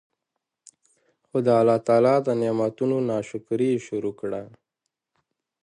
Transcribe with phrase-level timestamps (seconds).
[1.27, 4.41] خو د الله تعالی د نعمتونو نا شکري ئي شروع کړه